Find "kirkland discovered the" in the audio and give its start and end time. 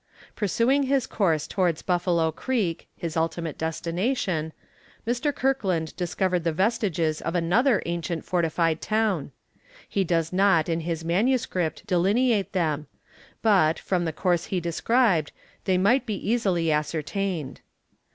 5.31-6.51